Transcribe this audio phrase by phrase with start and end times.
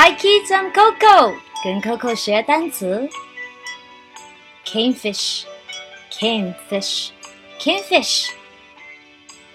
[0.00, 1.34] Hi kids, I'm Coco.
[1.64, 3.10] 跟 Coco 学单词。
[4.64, 5.42] Kingfish,
[6.08, 7.08] kingfish,
[7.58, 8.28] kingfish.